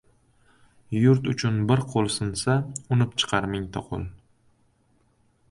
Yurt 1.01 1.29
uchun 1.33 1.59
bir 1.71 1.83
qo‘l 1.91 2.09
sinsa, 2.15 2.57
unib 2.97 3.15
chiqar 3.21 3.51
mingta 3.53 3.85
qo‘l. 3.93 4.09